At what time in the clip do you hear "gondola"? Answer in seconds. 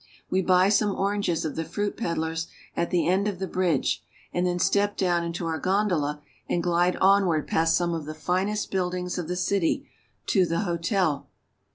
5.59-6.23